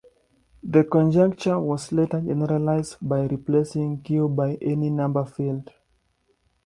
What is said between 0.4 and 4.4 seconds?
The conjecture was later generalized by replacing Q